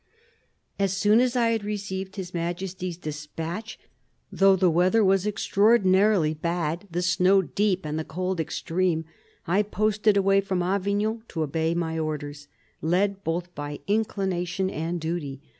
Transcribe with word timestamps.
"As 0.79 0.97
soon 0.97 1.19
as 1.19 1.35
I 1.35 1.49
had 1.49 1.63
received 1.63 2.15
His 2.15 2.33
Majesty's 2.33 2.97
despatch, 2.97 3.77
though 4.31 4.55
the 4.55 4.67
weather 4.71 5.05
was 5.05 5.27
extraordinarily 5.27 6.33
bad, 6.33 6.87
the 6.89 7.03
snow 7.03 7.43
deep 7.43 7.85
and 7.85 7.99
the 7.99 8.03
cold 8.03 8.39
extreme, 8.39 9.05
I 9.45 9.61
posted 9.61 10.17
away 10.17 10.41
from 10.41 10.63
Avignon 10.63 11.21
to 11.27 11.43
obey 11.43 11.75
my 11.75 11.99
orders, 11.99 12.47
led 12.81 13.23
both 13.23 13.53
by 13.53 13.77
inclination 13.85 14.71
and 14.71 14.99
duty. 14.99 15.39